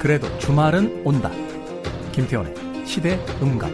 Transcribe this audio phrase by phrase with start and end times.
[0.00, 1.30] 그래도 주말은 온다.
[2.12, 3.70] 김태원의 시대 음감.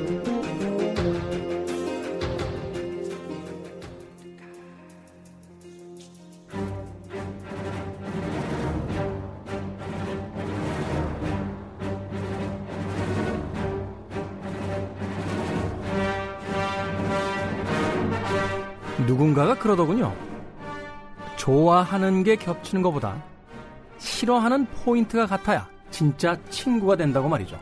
[19.07, 20.13] 누군가가 그러더군요.
[21.37, 23.23] 좋아하는 게 겹치는 것보다
[23.99, 27.59] 싫어하는 포인트가 같아야 진짜 친구가 된다고 말이죠.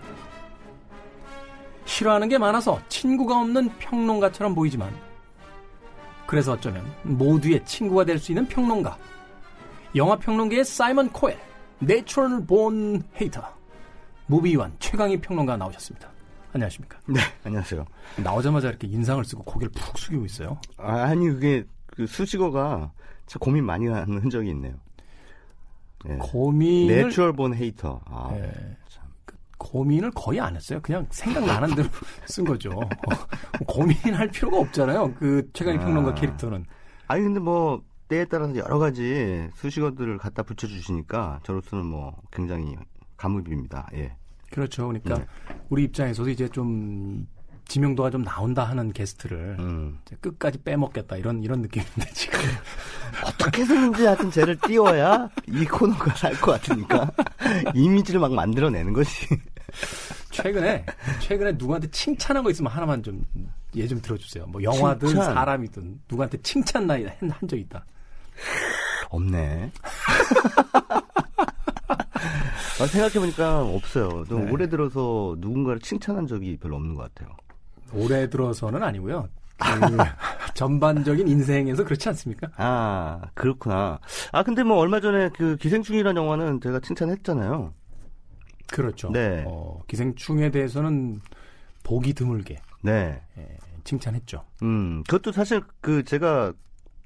[1.85, 4.93] 싫어하는 게 많아서 친구가 없는 평론가처럼 보이지만
[6.27, 8.99] 그래서 어쩌면 모두의 친구가 될 수 있는 평론가
[9.95, 11.39] 영화 평론계의 사이먼 코웰
[11.79, 13.41] natural born hater
[14.27, 16.09] 무비완 최광희 평론가 나오셨습니다.
[16.55, 16.99] 안녕하십니까?
[17.07, 17.85] 네, 안녕하세요.
[18.17, 20.59] 나오자마자 이렇게 인상을 쓰고 고개를 푹 숙이고 있어요.
[20.77, 22.91] 아, 아니 그게 그 수식어가
[23.27, 24.75] 참 고민 많이 하는 흔적이 있네요.
[26.05, 26.17] 네.
[26.19, 28.01] 고민을 Natural born hater.
[28.05, 28.53] 아, 네.
[28.89, 29.05] 참.
[29.25, 30.81] 그 고민을 거의 안 했어요.
[30.83, 31.89] 그냥 생각나는 대로
[32.27, 32.71] 쓴 거죠.
[32.71, 32.89] 어,
[33.67, 35.15] 고민할 필요가 없잖아요.
[35.15, 35.81] 그 최광희 아.
[35.85, 36.65] 평론가 캐릭터는.
[37.07, 42.77] 아니 근데 뭐 때에 따라서 여러 가지 수식어들을 갖다 붙여주시니까 저로서는 뭐 굉장히
[43.17, 43.89] 감읍입니다.
[43.95, 44.17] 예.
[44.51, 44.87] 그렇죠.
[44.87, 45.27] 그러니까 네.
[45.69, 47.27] 우리 입장에서도 이제 좀
[47.67, 49.99] 지명도가 좀 나온다 하는 게스트를 음.
[50.21, 52.39] 끝까지 빼먹겠다 이런 이런 느낌인데 지금
[53.25, 57.11] 어떻게 해서든지 하여튼 쟤를 띄워야 이 코너가 살 것 같으니까
[57.75, 59.27] 이미지를 막 만들어내는 것이
[60.31, 60.85] 최근에
[61.21, 64.47] 최근에 누구한테 칭찬한 거 있으면 하나만 좀예좀 들어주세요.
[64.47, 65.35] 뭐 영화든 칭찬.
[65.35, 67.85] 사람이든 누구한테 칭찬 나이 한적 있다.
[69.11, 69.71] 없네.
[72.81, 74.25] 아, 생각해보니까 없어요.
[74.29, 74.51] 좀 네.
[74.51, 77.35] 올해 들어서 누군가를 칭찬한 적이 별로 없는 것 같아요.
[77.97, 79.29] 올해 들어서는 아니고요.
[79.57, 79.65] 그
[80.55, 82.49] 전반적인 인생에서 그렇지 않습니까?
[82.57, 83.99] 아, 그렇구나.
[84.33, 87.73] 아, 근데 뭐 얼마 전에 그 기생충이라는 영화는 제가 칭찬했잖아요.
[88.69, 89.11] 그렇죠.
[89.11, 89.45] 네.
[89.47, 91.21] 어, 기생충에 대해서는
[91.83, 92.59] 보기 드물게.
[92.83, 93.21] 네.
[93.39, 93.47] 예,
[93.85, 94.43] 칭찬했죠.
[94.63, 96.53] 음, 그것도 사실 그 제가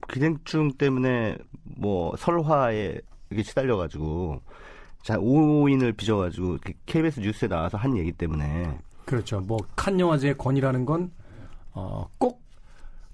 [0.08, 1.36] 기생충 때문에
[1.76, 4.40] 뭐 설화에 이게 시달려가지고
[5.02, 8.78] 자, 5인을 빚어가지고 KBS 뉴스에 나와서 한 얘기 때문에.
[9.08, 9.40] 그렇죠.
[9.40, 11.10] 뭐, 칸 영화제의 권위라는 건,
[11.72, 12.42] 어, 꼭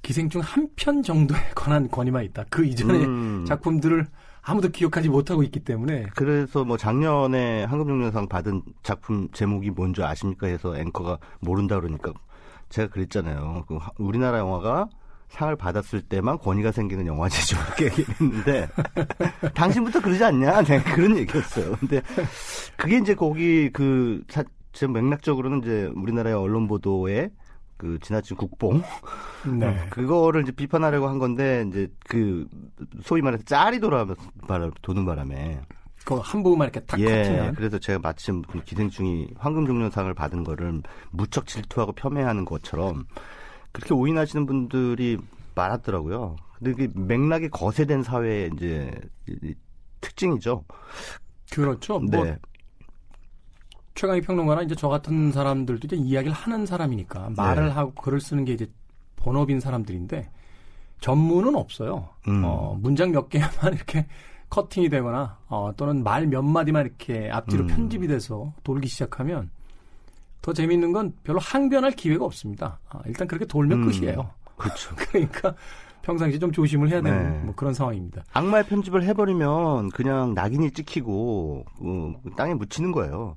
[0.03, 2.45] 기생충 한 편 정도에 관한 권위만 있다.
[2.51, 3.45] 그 이전의 음.
[3.47, 4.07] 작품들을
[4.43, 6.07] 아무도 기억하지 못하고 있기 때문에.
[6.15, 12.13] 그래서 뭐 작년에 황금종려상 받은 작품 제목이 뭔지 아십니까 해서 앵커가 모른다 그러니까
[12.69, 13.65] 제가 그랬잖아요.
[13.67, 14.89] 그 우리나라 영화가
[15.31, 17.57] 상을 받았을 때만 권위가 생기는 영화제죠.
[17.81, 18.69] 이렇게 얘기했는데
[19.55, 20.63] 당신부터 그러지 않냐?
[20.63, 21.77] 내가 그런 얘기였어요.
[21.77, 22.03] 근데
[22.77, 24.45] 그게 이제 거기 그 사,
[24.75, 27.31] 제 맥락적으로는 이제 우리나라의 언론 보도에
[27.77, 28.83] 그 지나친 국뽕
[29.59, 29.67] 네.
[29.67, 32.47] 어, 그거를 이제 비판하려고 한 건데 이제 그
[33.03, 34.23] 소위 말해서 짤이 돌아가면서
[34.83, 35.61] 도는 바람에
[36.05, 41.47] 그 한 부분만 이렇게 탁 예, 면 그래서 제가 마침 기생충이 황금종려상을 받은 거를 무척
[41.47, 43.07] 질투하고 폄훼하는 것처럼
[43.73, 45.19] 그렇게 오인하시는 분들이
[45.55, 46.37] 많았더라고요.
[46.59, 48.91] 근데 그게 맥락이 거세된 사회의 이제
[50.01, 50.65] 특징이죠.
[51.51, 51.99] 그렇죠.
[52.01, 52.31] 뭐 네.
[52.31, 52.37] 뭐
[53.95, 57.73] 최강희 평론가나 이제 저 같은 사람들도 이제 이야기를 하는 사람이니까 말을 네.
[57.73, 58.67] 하고 글을 쓰는 게 이제
[59.17, 60.31] 본업인 사람들인데
[61.01, 62.09] 전문은 없어요.
[62.29, 62.43] 음.
[62.45, 64.07] 어, 문장 몇 개만 이렇게
[64.51, 67.67] 커팅이 되거나 어, 또는 말 몇 마디만 이렇게 앞뒤로 음.
[67.69, 69.51] 편집이 돼서 돌기 시작하면
[70.43, 72.79] 더 재미있는 건 별로 항변할 기회가 없습니다.
[72.91, 74.31] 아, 일단 그렇게 돌면 음, 끝이에요.
[74.57, 74.95] 그렇죠.
[74.97, 75.55] 그러니까
[76.03, 77.39] 평상시 좀 조심을 해야 되는 네.
[77.45, 78.25] 뭐 그런 상황입니다.
[78.33, 83.37] 악마의 편집을 해버리면 그냥 낙인이 찍히고 어, 땅에 묻히는 거예요.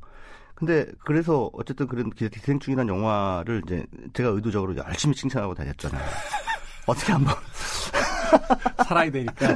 [0.58, 6.04] 근데 그래서 어쨌든 그런 기생충이라는 영화를 이제 제가 의도적으로 열심히 칭찬하고 다녔잖아요.
[6.88, 7.36] 어떻게 한번
[8.88, 9.56] 살아야 되니까.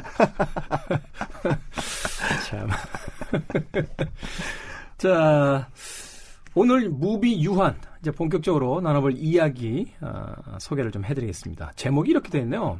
[2.46, 2.68] 참.
[4.96, 5.68] 자,
[6.54, 11.72] 오늘 무비 유한 이제 본격적으로 나눠볼 이야기 어, 소개를 좀 해드리겠습니다.
[11.74, 12.78] 제목이 이렇게 되어 있네요.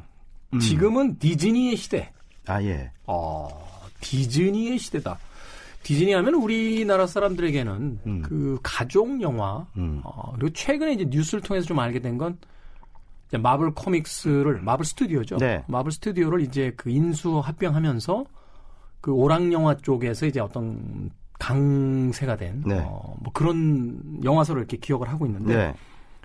[0.53, 0.59] 음.
[0.59, 2.13] 지금은 디즈니의 시대.
[2.47, 2.89] 아 예.
[3.05, 3.49] 어,
[3.99, 5.17] 디즈니의 시대다.
[5.83, 8.21] 디즈니 하면 우리나라 사람들에게는 음.
[8.21, 10.01] 그 가족 영화 음.
[10.03, 12.37] 어, 그리고 최근에 이제 뉴스를 통해서 좀 알게 된 건
[13.39, 15.37] 마블 코믹스를 마블 스튜디오죠.
[15.37, 15.63] 네.
[15.67, 18.25] 마블 스튜디오를 이제 그 인수 합병하면서
[19.01, 21.09] 그 오락 영화 쪽에서 이제 어떤
[21.39, 22.79] 강세가 된 네.
[22.79, 25.73] 어, 뭐 그런 영화서를 이렇게 기억을 하고 있는데 네.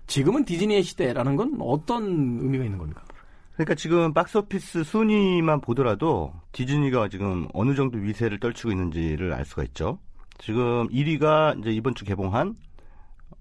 [0.07, 2.05] 지금은 디즈니의 시대라는 건 어떤
[2.43, 3.03] 의미가 있는 겁니까?
[3.59, 9.99] 그러니까 지금 박스오피스 순위만 보더라도 디즈니가 지금 어느 정도 위세를 떨치고 있는지를 알 수가 있죠.
[10.39, 12.55] 지금 1위가 이제 이번 주 개봉한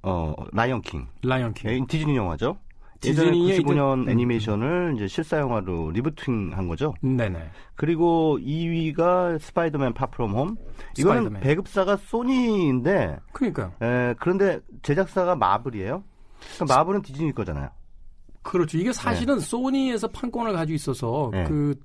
[0.02, 1.06] 어 라이언 킹.
[1.22, 1.86] 라이언 킹.
[1.86, 2.58] 디즈니 영화죠.
[3.06, 6.96] 예전에 95년 이제, 애니메이션을 이제 실사 영화로 리부팅한 거죠.
[7.02, 7.52] 네네.
[7.75, 10.56] 그리고 2위가 스파이더맨 파 프롬 홈.
[10.98, 11.42] 이거는 스파이더맨.
[11.44, 13.19] 배급사가 소니인데.
[13.34, 13.72] 그러니까.
[13.84, 16.04] 에, 그런데 제작사가 마블이에요.
[16.56, 17.69] 그러니까 마블은 디즈니 거잖아요.
[18.47, 18.77] 그렇죠.
[18.77, 19.41] 이게 사실은 네.
[19.41, 21.44] 소니에서 판권을 가지고 있어서 네.
[21.44, 21.75] 그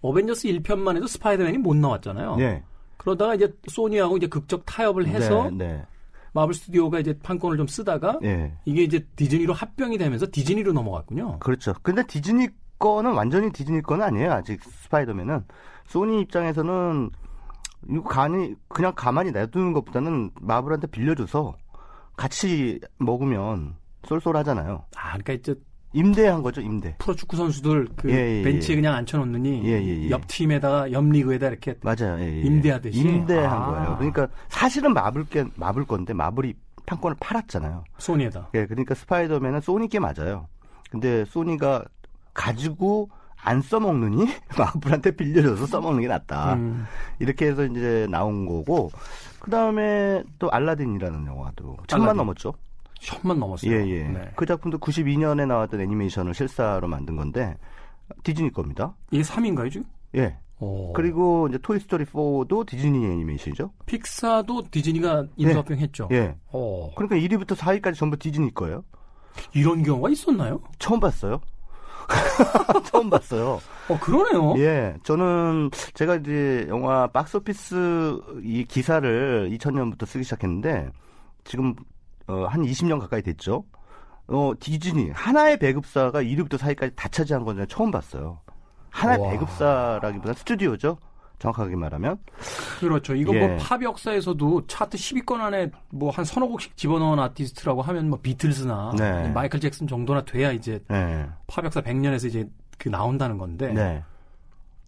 [0.00, 2.36] 어벤져스 1편만 해도 스파이더맨이 못 나왔잖아요.
[2.36, 2.62] 네.
[2.96, 5.86] 그러다가 이제 소니하고 이제 극적 타협을 해서 네, 네.
[6.32, 8.56] 마블 스튜디오가 이제 판권을 좀 쓰다가 네.
[8.64, 11.40] 이게 이제 디즈니로 합병이 되면서 디즈니로 넘어갔군요.
[11.40, 11.74] 그렇죠.
[11.82, 12.48] 근데 디즈니
[12.78, 14.32] 거는 완전히 디즈니 거는 아니에요.
[14.32, 15.44] 아직 스파이더맨은
[15.88, 17.10] 소니 입장에서는
[17.90, 21.54] 이거 가니 그냥 가만히 놔두는 것보다는 마블한테 빌려줘서
[22.16, 23.74] 같이 먹으면
[24.06, 24.84] 쏠쏠하잖아요.
[24.96, 25.54] 아, 그러니까 이제
[25.92, 26.94] 임대한 거죠, 임대.
[26.98, 28.42] 프로 축구 선수들 그 예, 예, 예.
[28.42, 30.10] 벤치에 그냥 앉혀놓느니 예, 예, 예.
[30.10, 33.66] 옆 팀에다가 옆 리그에다 이렇게 맞아요, 임대하듯이 임대한 아.
[33.66, 33.96] 거예요.
[33.98, 36.54] 그러니까 사실은 마블 게 마블 건데 마블이
[36.86, 37.84] 판권을 팔았잖아요.
[37.98, 38.48] 소니에다.
[38.54, 40.48] 예, 그러니까 스파이더맨은 소니께 맞아요.
[40.90, 41.84] 근데 소니가
[42.34, 43.08] 가지고
[43.44, 44.26] 안 써먹느니
[44.58, 46.54] 마블한테 빌려줘서 써먹는 게 낫다.
[46.54, 46.86] 음.
[47.18, 48.90] 이렇게 해서 이제 나온 거고
[49.40, 52.16] 그 다음에 또 알라딘이라는 영화도 천만.
[52.16, 52.54] 넘었죠.
[53.02, 53.72] 천만 넘었어요.
[53.72, 54.04] 예, 예.
[54.04, 54.30] 네.
[54.36, 57.56] 그 작품도 92년에 나왔던 애니메이션을 실사로 만든 건데
[58.22, 58.94] 디즈니 겁니다.
[59.10, 59.86] 이게 3인가요, 지금?
[60.14, 60.36] 예.
[60.60, 60.92] 오.
[60.92, 63.72] 그리고 이제 토이 스토리 4도 디즈니 애니메이션이죠.
[63.86, 66.08] 픽사도 디즈니가 인수합병했죠.
[66.12, 66.16] 예.
[66.16, 66.36] 예.
[66.94, 68.84] 그러니까 1위부터 4위까지 전부 디즈니 거예요.
[69.54, 70.60] 이런 경우가 있었나요?
[70.78, 71.40] 처음 봤어요.
[72.84, 73.60] 처음 봤어요.
[73.88, 74.54] 어, 그러네요.
[74.58, 74.94] 예.
[75.02, 80.90] 저는 제가 이제 영화 박스오피스 이 기사를 2000년부터 쓰기 시작했는데
[81.44, 81.74] 지금
[82.32, 83.64] 어, 한 20년 가까이 됐죠.
[84.28, 88.40] 어, 디즈니 하나의 배급사가 1위부터 4위까지 다 차지한 건 처음 봤어요.
[88.90, 89.30] 하나의 와.
[89.30, 90.96] 배급사라기보다 스튜디오죠.
[91.38, 92.18] 정확하게 말하면.
[92.78, 93.16] 그렇죠.
[93.16, 93.48] 이거 뭐 예.
[93.48, 99.28] 뭐팝 역사에서도 차트 10위권 안에 뭐 한 서너 곡씩 집어넣은 아티스트라고 하면 뭐 비틀즈나 네.
[99.30, 101.26] 마이클 잭슨 정도나 돼야 이제 네.
[101.48, 103.72] 팝 역사 100년에서 이제 그 나온다는 건데.
[103.72, 104.04] 네.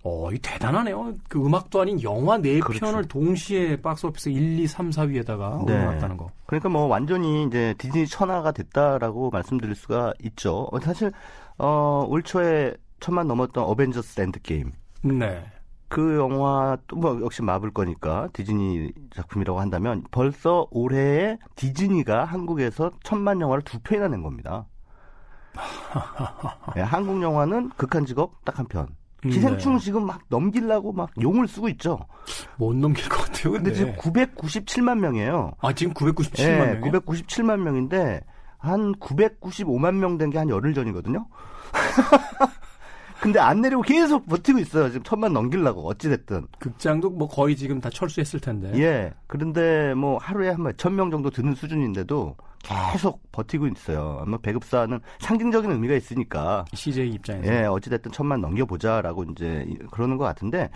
[0.07, 1.15] 어, 이 대단하네요.
[1.29, 2.85] 그 음악도 아닌 영화 네 그렇죠.
[2.85, 5.73] 편을 동시에 박스오피스 1, 2, 3, 4위에다가 네.
[5.73, 6.31] 올려놨다는 거.
[6.47, 10.69] 그러니까 뭐 완전히 이제 디즈니 천하가 됐다라고 말씀드릴 수가 있죠.
[10.73, 11.11] 어, 사실
[11.59, 14.73] 어, 올 초에 천만 넘었던 어벤져스 엔드 게임.
[15.03, 15.43] 네.
[15.89, 23.41] 그 영화 또 뭐 역시 마블 거니까 디즈니 작품이라고 한다면 벌써 올해에 디즈니가 한국에서 천만
[23.41, 24.67] 영화를 두 편이나 낸 겁니다.
[26.75, 28.89] 네, 한국 영화는 극한 직업 딱 한 편.
[29.31, 29.79] 기생충 네.
[29.81, 31.99] 지금 막 넘기려고 막 용을 쓰고 있죠.
[32.57, 33.53] 못 넘길 것 같아요.
[33.53, 35.53] 근데, 근데 지금 997만 명이에요.
[35.61, 36.91] 아 지금 997만 네, 명?
[36.93, 38.21] 997만 명인데
[38.59, 41.27] 한 995만 명 된 게 한 열흘 전이거든요.
[43.21, 44.89] 근데 안 내리고 계속 버티고 있어요.
[44.89, 46.47] 지금 천만 넘기려고 어찌됐든.
[46.59, 48.71] 극장도 뭐 거의 지금 다 철수했을 텐데.
[48.79, 49.15] 예.
[49.27, 54.19] 그런데 뭐 하루에 한 천 명 정도 드는 수준인데도 계속 버티고 있어요.
[54.23, 56.65] 아마 배급사는 상징적인 의미가 있으니까.
[56.73, 57.53] CJ 입장에서.
[57.53, 60.71] 예, 어찌 됐든 천만 넘겨보자라고 이제 그러는 것 같은데,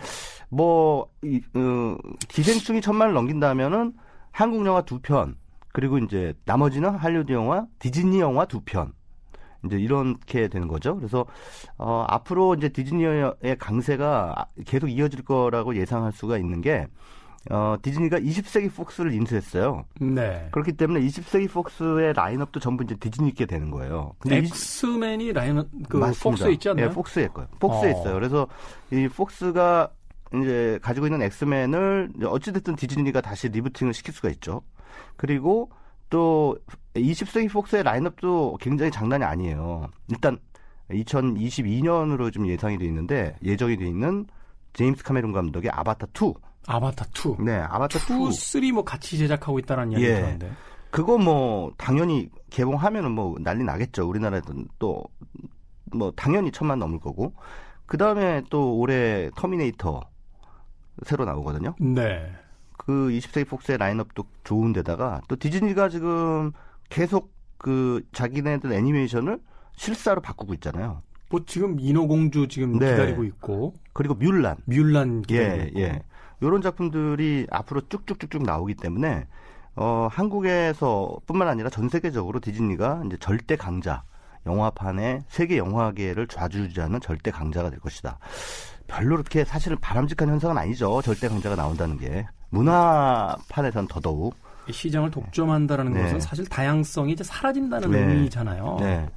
[0.49, 1.97] 뭐, 이, 어,
[2.27, 3.93] 기생충이 천만을 넘긴다면은
[4.31, 5.35] 한국 영화 두 편,
[5.73, 8.93] 그리고 이제 나머지는 할리우드 영화, 디즈니 영화 두 편.
[9.65, 10.95] 이제 이렇게 되는 거죠.
[10.95, 11.25] 그래서
[11.77, 16.87] 어 앞으로 이제 디즈니의 강세가 계속 이어질 거라고 예상할 수가 있는 게
[17.49, 19.83] 어, 디즈니가 20세기 폭스를 인수했어요.
[19.99, 20.47] 네.
[20.51, 24.13] 그렇기 때문에 20세기 폭스의 라인업도 전부 이제 디즈니 게 되는 거예요.
[24.19, 26.29] 근데 엑스맨이 라인업 그 맞습니다.
[26.29, 26.89] 폭스에 있지 않나요?
[26.89, 27.47] 네, 폭스에 있고요.
[27.59, 27.99] 폭스에 어.
[27.99, 28.13] 있어요.
[28.13, 28.47] 그래서
[28.91, 29.89] 이 폭스가
[30.35, 34.61] 이제 가지고 있는 엑스맨을 어찌됐든 디즈니가 다시 리부팅을 시킬 수가 있죠.
[35.17, 35.71] 그리고
[36.11, 36.55] 또
[36.93, 39.87] 20세기 폭스의 라인업도 굉장히 장난이 아니에요.
[40.09, 40.37] 일단
[40.91, 44.27] 2022년으로 좀 예상이 돼 있는데 예정이 돼 있는
[44.73, 46.33] 제임스 카메론 감독의 아바타 2
[46.67, 47.43] 아바타 2.
[47.43, 50.15] 네, 아바타 2, 2 3 뭐 같이 제작하고 있다는 이야기 예.
[50.15, 50.51] 들었는데.
[50.91, 54.07] 그거 뭐 당연히 개봉하면은 뭐 난리 나겠죠.
[54.07, 55.03] 우리나라에도 또
[55.93, 57.33] 뭐 당연히 천만 넘을 거고.
[57.85, 60.01] 그 다음에 또 올해 터미네이터
[61.03, 61.75] 새로 나오거든요.
[61.79, 62.31] 네.
[62.77, 66.51] 그 20세기 폭스의 라인업도 좋은데다가 또 디즈니가 지금
[66.89, 69.39] 계속 그 자기네들 애니메이션을
[69.75, 71.01] 실사로 바꾸고 있잖아요.
[71.29, 72.91] 뭐 지금 인어공주 지금 네.
[72.91, 76.03] 기다리고 있고 그리고 뮬란 뮬란 예, 예.
[76.41, 79.27] 이런 작품들이 앞으로 쭉쭉쭉쭉 나오기 때문에
[79.75, 84.03] 어, 한국에서뿐만 아니라 전 세계적으로 디즈니가 이제 절대 강자,
[84.45, 88.19] 영화판의 세계 영화계를 좌지우지하는 절대 강자가 될 것이다.
[88.87, 91.01] 별로 그렇게 사실은 바람직한 현상은 아니죠.
[91.01, 94.35] 절대 강자가 나온다는 게 문화판에선 더더욱
[94.69, 96.03] 시장을 독점한다라는 네.
[96.03, 97.99] 것은 사실 다양성이 이제 사라진다는 네.
[97.99, 98.77] 의미잖아요.
[98.79, 99.07] 네.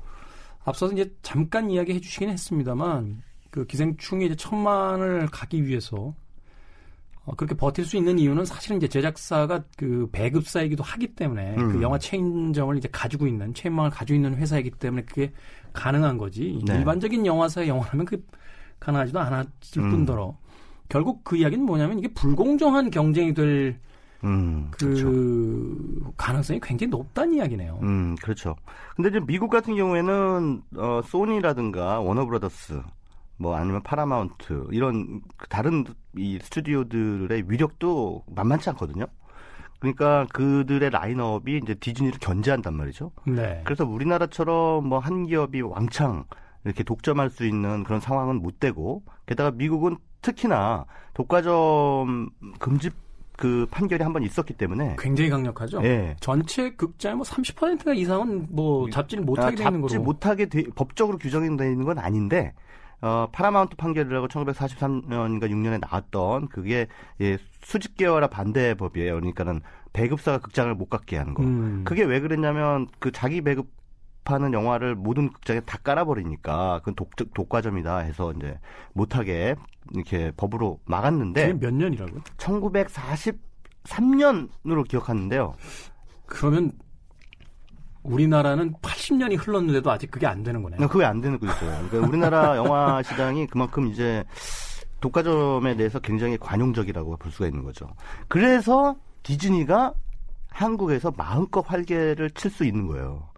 [0.65, 6.15] 앞서서 이제 잠깐 이야기해 주시긴 했습니다만 그 기생충이 이제 천만을 가기 위해서 어,
[7.37, 11.73] 그렇게 버틸 수 있는 이유는 사실은 이제 제작사가 그 배급사이기도 하기 때문에 음.
[11.73, 15.33] 그 영화 체인점을 이제 가지고 있는 체인망을 가지고 있는 회사이기 때문에 그게
[15.73, 16.59] 가능한 거지.
[16.67, 16.79] 네.
[16.79, 18.25] 일반적인 영화사의 영화라면 그
[18.81, 19.91] 가능하지도 않았을 음.
[19.91, 20.37] 뿐더러
[20.89, 23.79] 결국 그 이야기는 뭐냐면 이게 불공정한 경쟁이 될
[24.25, 26.13] 음, 그 그렇죠.
[26.17, 27.79] 가능성이 굉장히 높다는 이야기네요.
[27.83, 28.57] 음, 그렇죠.
[28.95, 32.83] 근데 이제 미국 같은 경우에는 어, 소니라든가 워너브라더스
[33.43, 35.21] 뭐 아니면 파라마운트 이런
[35.51, 35.85] 다른
[36.17, 39.07] 이 스튜디오들의 위력도 만만치 않거든요.
[39.81, 43.11] 그러니까 그들의 라인업이 이제 디즈니를 견제한단 말이죠.
[43.27, 43.61] 네.
[43.65, 46.25] 그래서 우리나라처럼 뭐 한 기업이 왕창
[46.65, 50.85] 이렇게 독점할 수 있는 그런 상황은 못 되고 게다가 미국은 특히나
[51.15, 52.31] 독과점
[52.61, 52.91] 금지
[53.37, 55.81] 그 판결이 한 번 있었기 때문에 굉장히 강력하죠.
[55.81, 56.15] 네.
[56.21, 59.89] 전체 극자의 뭐 30%가 이상은 뭐 잡지를 못하게 아, 되는 거로.
[59.89, 62.55] 잡지 못하게 돼, 법적으로 규정이 되어 있는 건 아닌데
[63.03, 66.87] 어, 파라마운트 판결이라고 1943년인가 6년에 나왔던 그게
[67.21, 69.15] 예, 수직 계열화 반대 법이에요.
[69.15, 69.61] 그러니까는
[69.93, 71.43] 배급사가 극장을 못 갖게 하는 거.
[71.43, 71.83] 음.
[71.85, 73.69] 그게 왜 그랬냐면 그 자기 배급
[74.25, 78.57] 하는 영화를 모든 극장에 다 깔아버리니까 그건 독, 독과점이다 해서 이제
[78.93, 79.57] 못하게
[79.93, 82.21] 이렇게 법으로 막았는데 몇 년이라고요?
[82.37, 85.55] 1943년으로 기억하는데요.
[86.27, 86.71] 그러면
[88.03, 90.89] 우리나라는 80년이 흘렀는데도 아직 그게 안 되는 거네요.
[90.89, 91.55] 그게 안 되는 거죠.
[91.61, 94.25] 그러니까 우리나라 영화 시장이 그만큼 이제
[95.01, 97.89] 독과점에 대해서 굉장히 관용적이라고 볼 수가 있는 거죠.
[98.29, 99.95] 그래서 디즈니가
[100.51, 103.29] 한국에서 마음껏 활개를 칠 수 있는 거예요.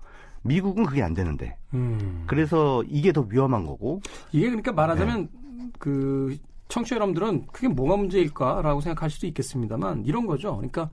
[0.43, 1.57] 미국은 그게 안 되는데.
[1.73, 2.25] 음.
[2.27, 4.01] 그래서 이게 더 위험한 거고.
[4.33, 5.67] 이게 그러니까 말하자면 네.
[5.79, 6.37] 그
[6.69, 10.57] 청취자 여러분들은 그게 뭐가 문제일까라고 생각할 수도 있겠습니다만 이런 거죠.
[10.57, 10.91] 그러니까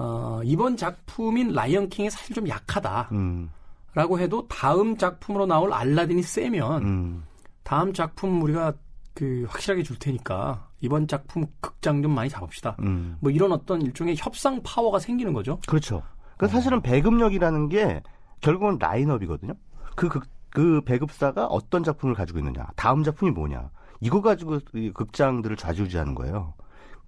[0.00, 3.10] 어, 이번 작품인 라이언 킹이 사실 좀 약하다.
[3.12, 3.50] 음.
[3.92, 7.24] 라고 해도 다음 작품으로 나올 알라딘이 세면 음.
[7.64, 8.72] 다음 작품 우리가
[9.14, 12.76] 그 확실하게 줄 테니까 이번 작품 극장 좀 많이 잡읍시다.
[12.80, 13.18] 음.
[13.20, 15.58] 뭐 이런 어떤 일종의 협상 파워가 생기는 거죠.
[15.66, 16.02] 그렇죠.
[16.38, 18.02] 그 사실은 배급력이라는 게
[18.40, 19.52] 결국은 라인업이거든요.
[19.96, 23.68] 그, 그, 그 배급사가 어떤 작품을 가지고 있느냐, 다음 작품이 뭐냐,
[24.00, 24.60] 이거 가지고
[24.94, 26.54] 극장들을 좌지우지하는 거예요.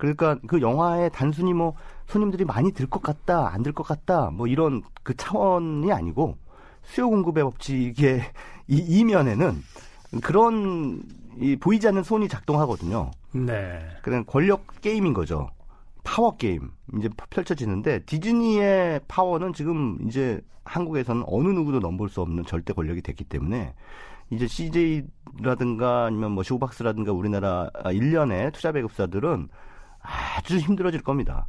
[0.02, 1.74] 그러니까 그 영화에 단순히 뭐
[2.08, 6.36] 손님들이 많이 들 것 같다, 안 들 것 같다, 뭐 이런 그 차원이 아니고
[6.82, 8.22] 수요 공급의 법칙의
[8.66, 9.62] 이 이면에는
[10.22, 11.02] 그런
[11.38, 13.12] 이 보이지 않는 손이 작동하거든요.
[13.32, 13.80] 네.
[14.02, 15.48] 그냥 권력 게임인 거죠.
[16.02, 22.72] 파워 게임 이제 펼쳐지는데 디즈니의 파워는 지금 이제 한국에서는 어느 누구도 넘볼 수 없는 절대
[22.72, 23.72] 권력이 됐기 때문에
[24.30, 29.48] 이제 CJ라든가 아니면 뭐 쇼박스라든가 우리나라 일련의 투자 배급사들은
[30.02, 31.46] 아주 힘들어질 겁니다.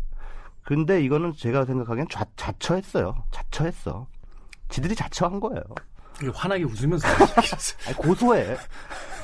[0.64, 3.24] 근데 이거는 제가 생각하기엔 좌, 자처했어요.
[3.32, 4.08] 자처했어.
[4.70, 5.62] 지들이 자처한 거예요.
[6.34, 7.08] 환하게 웃으면서
[7.88, 8.56] 아니, 고소해.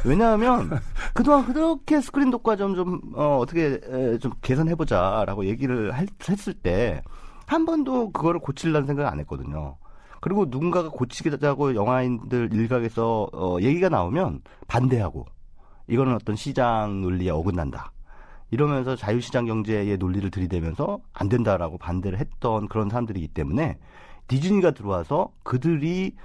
[0.03, 0.79] 왜냐하면
[1.13, 7.01] 그동안 그렇게 스크린 독과점 좀 어, 어떻게 에, 좀 개선해보자라고 얘기를 할, 했을 때
[7.49, 9.75] 한 번도 그거를 고칠라는 생각을 안 했거든요.
[10.21, 15.25] 그리고 누군가가 고치겠다고 영화인들 일각에서 어, 얘기가 나오면 반대하고
[15.87, 17.91] 이거는 어떤 시장 논리에 어긋난다.
[18.51, 23.77] 이러면서 자유시장 경제의 논리를 들이대면서 안 된다라고 반대를 했던 그런 사람들이기 때문에
[24.27, 26.15] 디즈니가 들어와서 그들이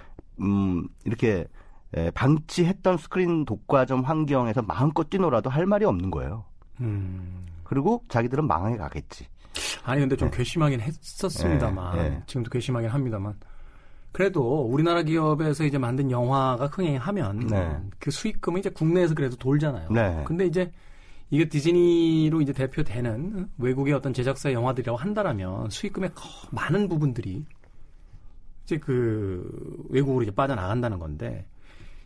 [0.40, 1.46] 음 이렇게
[1.94, 6.44] 에, 방치했던 스크린 독과점 환경에서 마음껏 뛰노라도 할 말이 없는 거예요.
[6.80, 7.46] 음.
[7.62, 9.26] 그리고 자기들은 망해 가겠지.
[9.84, 10.38] 아니 근데 좀 네.
[10.38, 12.08] 괘씸하긴 했었습니다만 네.
[12.10, 12.22] 네.
[12.26, 13.34] 지금도 괘씸하긴 합니다만
[14.12, 17.76] 그래도 우리나라 기업에서 이제 만든 영화가 흥행하면 네.
[17.98, 19.90] 그 수익금은 이제 국내에서 그래도 돌잖아요.
[19.90, 20.22] 네.
[20.24, 20.70] 근데 이제
[21.30, 26.10] 이게 디즈니로 이제 대표되는 외국의 어떤 제작사 영화들이라고 한다라면 수익금의
[26.50, 27.44] 많은 부분들이
[28.64, 31.46] 이제 그 외국으로 이제 빠져나간다는 건데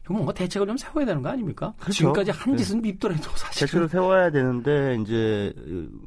[0.04, 1.74] 그럼 뭔가 대책을 좀 세워야 되는 거 아닙니까?
[1.78, 1.92] 그렇죠.
[1.92, 2.58] 지금까지 한 네.
[2.58, 2.90] 짓은 네.
[2.92, 5.52] 밉더라도 사실 대책을 세워야 되는데 이제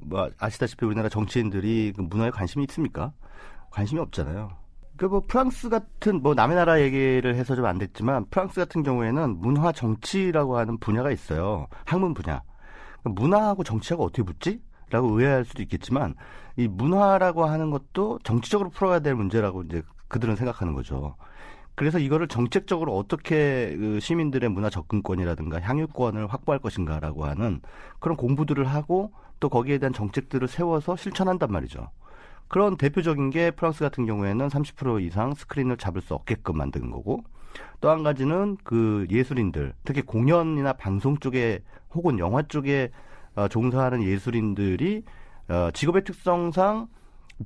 [0.01, 3.13] 뭐 아시다시피 우리나라 정치인들이 그 문화에 관심이 있습니까?
[3.69, 4.49] 관심이 없잖아요.
[4.97, 9.71] 그뭐 프랑스 같은 뭐 남의 나라 얘기를 해서 좀 안 됐지만 프랑스 같은 경우에는 문화
[9.71, 11.67] 정치라고 하는 분야가 있어요.
[11.85, 12.41] 학문 분야.
[13.03, 14.61] 문화하고 정치하고 어떻게 붙지?
[14.89, 16.15] 라고 의아할 수도 있겠지만
[16.57, 21.15] 이 문화라고 하는 것도 정치적으로 풀어야 될 문제라고 이제 그들은 생각하는 거죠.
[21.75, 27.61] 그래서 이거를 정책적으로 어떻게 그 시민들의 문화 접근권이라든가 향유권을 확보할 것인가라고 하는
[27.99, 31.89] 그런 공부들을 하고 또 거기에 대한 정책들을 세워서 실천한단 말이죠.
[32.49, 37.23] 그런 대표적인 게 프랑스 같은 경우에는 30% 이상 스크린을 잡을 수 없게끔 만드는 거고
[37.79, 42.91] 또 한 가지는 그 예술인들 특히 공연이나 방송 쪽에 혹은 영화 쪽에
[43.35, 45.03] 어, 종사하는 예술인들이
[45.49, 46.87] 어, 직업의 특성상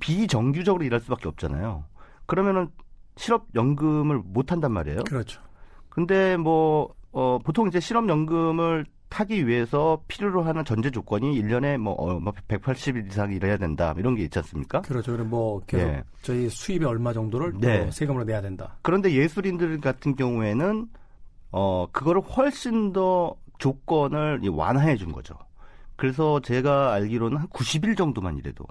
[0.00, 1.84] 비정규적으로 일할 수밖에 없잖아요.
[2.26, 2.68] 그러면은
[3.16, 5.04] 실업연금을 못 한단 말이에요.
[5.04, 5.40] 그렇죠.
[5.88, 8.84] 근데 뭐, 어, 보통 이제 실업연금을
[9.16, 13.94] 타기 위해서 필요로 하는 전제 조건이 1년에 뭐, 어, 뭐 180일 이상 일해야 된다.
[13.96, 14.82] 이런 게 있지 않습니까?
[14.82, 15.12] 그렇죠.
[15.12, 16.02] 그럼 뭐 계속 네.
[16.20, 17.90] 저희 수입의 얼마 정도를 네.
[17.90, 18.76] 세금으로 내야 된다.
[18.82, 20.88] 그런데 예술인들 같은 경우에는
[21.50, 25.34] 어, 그거를 훨씬 더 조건을 완화해 준 거죠.
[25.96, 28.66] 그래서 제가 알기로는 한 90일 정도만 일해도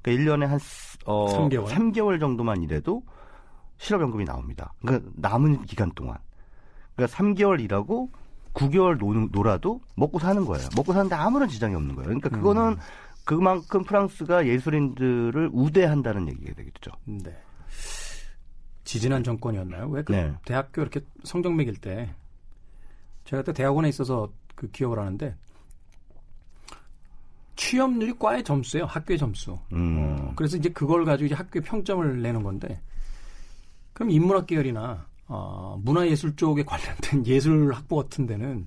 [0.00, 0.58] 그러니까 1년에 한
[1.04, 1.66] 어, 3개월?
[1.66, 3.02] 3개월 정도만 일해도
[3.76, 4.72] 실업연금이 나옵니다.
[4.80, 6.16] 그러니까 남은 기간 동안.
[6.96, 8.08] 그러니까 3개월 일하고
[8.54, 10.68] 9개월 노, 놀아도 먹고 사는 거예요.
[10.76, 12.06] 먹고 사는데 아무런 지장이 없는 거예요.
[12.06, 12.76] 그러니까 그거는 음.
[13.24, 16.90] 그만큼 프랑스가 예술인들을 우대한다는 얘기가 되겠죠.
[17.04, 17.36] 네.
[18.84, 19.88] 지지난 정권이었나요?
[19.88, 20.32] 왜그 네.
[20.44, 22.12] 대학교 이렇게 성적 매길 때
[23.24, 25.36] 제가 그때 대학원에 있어서 그 기억을 하는데
[27.54, 28.86] 취업률이 과의 점수예요.
[28.86, 29.58] 학교의 점수.
[29.72, 29.98] 음.
[29.98, 32.80] 어, 그래서 이제 그걸 가지고 이제 학교에 평점을 내는 건데
[33.92, 38.66] 그럼 인문학 계열이나 어, 문화예술 쪽에 관련된 예술 학부 같은 데는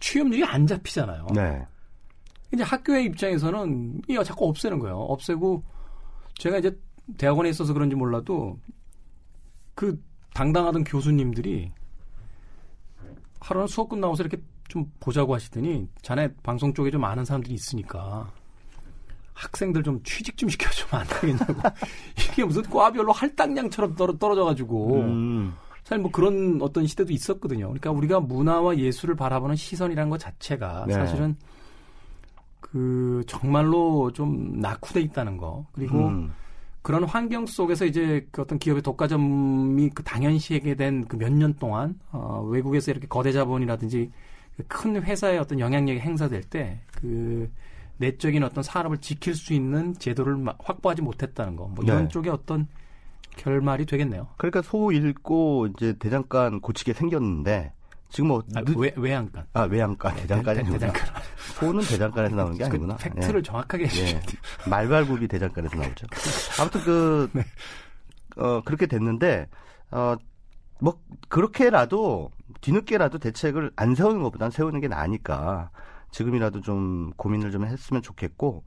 [0.00, 1.28] 취업률이 안 잡히잖아요.
[1.32, 1.64] 네.
[2.52, 4.96] 이제 학교의 입장에서는 이거 자꾸 없애는 거예요.
[4.96, 5.62] 없애고
[6.34, 6.76] 제가 이제
[7.16, 8.58] 대학원에 있어서 그런지 몰라도
[9.76, 10.02] 그
[10.34, 11.70] 당당하던 교수님들이
[13.40, 18.32] 하루는 수업 끝나고서 이렇게 좀 보자고 하시더니 자네 방송 쪽에 좀 아는 사람들이 있으니까
[19.34, 21.54] 학생들 좀 취직 좀 시켜주면 안 되겠냐고.
[22.18, 25.02] 이게 무슨 과별로 할당량처럼 떨어, 떨어져가지고.
[25.02, 25.54] 음.
[25.84, 27.66] 사실 뭐 그런 어떤 시대도 있었거든요.
[27.66, 30.94] 그러니까 우리가 문화와 예술을 바라보는 시선이라는 것 자체가 네.
[30.94, 31.36] 사실은
[32.60, 35.66] 그 정말로 좀 낙후돼 있다는 거.
[35.72, 36.32] 그리고 음.
[36.82, 41.98] 그런 환경 속에서 이제 그 어떤 기업의 독과점이 그 당연시하게 된 그 몇 년 동안
[42.12, 44.10] 어, 외국에서 이렇게 거대 자본이라든지
[44.68, 47.50] 큰 회사의 어떤 영향력이 행사될 때 그
[47.98, 51.66] 내적인 어떤 산업을 지킬 수 있는 제도를 확보하지 못했다는 거.
[51.68, 52.08] 뭐 이런 네.
[52.08, 52.66] 쪽에 어떤
[53.36, 54.28] 결말이 되겠네요.
[54.36, 57.72] 그러니까 소 읽고 이제 대장간 고치게 생겼는데
[58.08, 59.46] 지금 뭐 아, 외, 외양간.
[59.52, 61.02] 아 외양간 대장간이 대, 대장간.
[61.58, 62.96] 소는 대장간에서 나오는 게그 아니구나.
[62.96, 63.46] 그 팩트를 네.
[63.46, 64.20] 정확하게 네.
[64.68, 66.06] 말발굽이 대장간에서 나오죠.
[66.60, 67.44] 아무튼 그 네.
[68.36, 69.48] 어, 그렇게 됐는데
[69.90, 70.16] 어,
[70.80, 75.70] 뭐 그렇게라도 뒤늦게라도 대책을 안 세우는 것보다는 세우는 게 나으니까
[76.14, 78.62] 지금이라도 좀 고민을 좀 했으면 좋겠고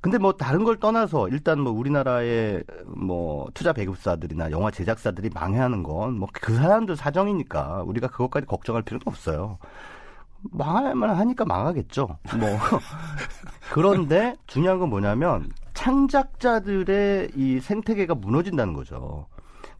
[0.00, 6.18] 근데 뭐 다른 걸 떠나서 일단 뭐 우리나라의 뭐 투자 배급사들이나 영화 제작사들이 망해하는 건
[6.18, 9.58] 뭐 그 사람들 사정이니까 우리가 그것까지 걱정할 필요는 없어요.
[10.42, 12.06] 망할만 하니까 망하겠죠.
[12.38, 12.48] 뭐
[13.72, 19.26] 그런데 중요한 건 뭐냐면 창작자들의 이 생태계가 무너진다는 거죠.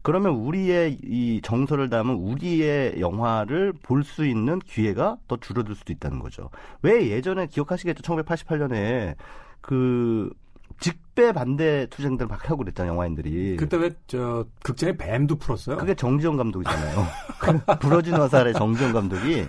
[0.09, 6.17] 그러면 우리의 이 정서를 담은 우리의 영화를 볼 수 있는 기회가 더 줄어들 수도 있다는
[6.17, 6.49] 거죠.
[6.81, 8.01] 왜 예전에 기억하시겠죠?
[8.01, 9.13] 1988년에
[9.61, 10.31] 그
[10.79, 13.57] 직배 반대 투쟁들 막 하고 그랬잖아요, 영화인들이.
[13.57, 15.77] 그때 왜, 저, 극장에 뱀도 풀었어요?
[15.77, 17.05] 그게 정지영 감독이잖아요.
[17.79, 19.45] 부러진 화살의 정지영 감독이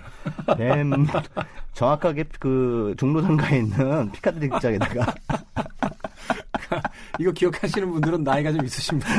[0.57, 1.07] 뱀,
[1.73, 5.11] 정확하게 그 종로상가에 있는 피카드리 극장에다가
[7.19, 9.09] 이거 기억하시는 분들은 나이가 좀 있으십니다.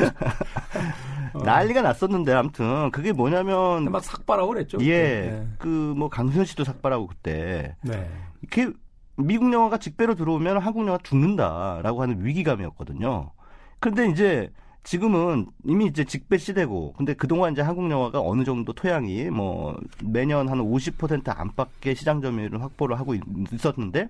[1.43, 1.45] 어.
[1.45, 4.79] 난리가 났었는데 아무튼 그게 뭐냐면 막 삭발하고 그랬죠.
[4.81, 5.47] 예, 네.
[5.59, 7.77] 그뭐 강수현 씨도 삭발하고 그때.
[7.83, 8.09] 네.
[8.41, 8.73] 이렇게
[9.17, 13.31] 미국 영화가 직배로 들어오면 한국 영화 죽는다라고 하는 위기감이었거든요.
[13.79, 14.51] 그런데 이제
[14.85, 20.49] 지금은 이미 이제 직배 시대고, 근데 그동안 이제 한국 영화가 어느 정도 토양이 뭐 매년
[20.49, 23.15] 한 50% 안팎의 시장 점유율을 확보를 하고
[23.53, 24.09] 있었는데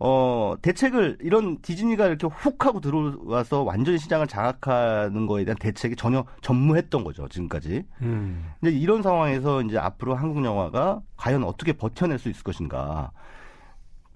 [0.00, 6.24] 어, 대책을 이런 디즈니가 이렇게 훅 하고 들어와서 완전히 시장을 장악하는 거에 대한 대책이 전혀
[6.42, 7.84] 전무했던 거죠, 지금까지.
[8.02, 8.50] 음.
[8.60, 13.12] 근데 이런 상황에서 이제 앞으로 한국 영화가 과연 어떻게 버텨낼 수 있을 것인가.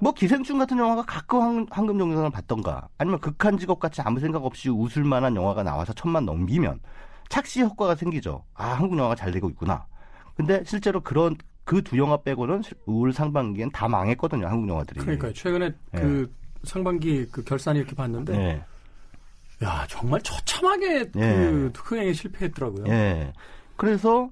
[0.01, 4.69] 뭐 기생충 같은 영화가 가끔 황금 종려상을 받던가 아니면 극한 직업 같이 아무 생각 없이
[4.69, 6.81] 웃을 만한 영화가 나와서 천만 넘기면
[7.29, 8.45] 착시 효과가 생기죠.
[8.55, 9.87] 아, 한국 영화가 잘 되고 있구나.
[10.37, 11.37] 근데 실제로 그런
[11.69, 14.47] 그 두 영화 빼고는 올 상반기엔 다 망했거든요.
[14.47, 15.01] 한국 영화들이.
[15.01, 16.01] 그러니까 최근에 네.
[16.01, 18.65] 그 상반기 그 결산이 이렇게 봤는데 네.
[19.63, 21.71] 야 정말 처참하게 그 예.
[21.77, 22.87] 흥행에 실패했더라고요.
[22.89, 23.35] 예.
[23.77, 24.31] 그래서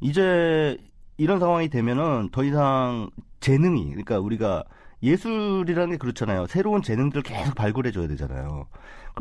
[0.00, 0.78] 이제
[1.16, 4.62] 이런 상황이 되면은 더 이상 재능이 그러니까 우리가
[5.02, 6.46] 예술이라는 게 그렇잖아요.
[6.46, 8.68] 새로운 재능들을 계속 발굴해 줘야 되잖아요.